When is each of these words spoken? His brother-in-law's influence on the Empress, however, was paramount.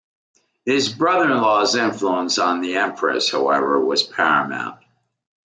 His 0.65 0.89
brother-in-law's 0.89 1.75
influence 1.75 2.39
on 2.39 2.61
the 2.61 2.77
Empress, 2.77 3.29
however, 3.31 3.79
was 3.85 4.01
paramount. 4.01 4.79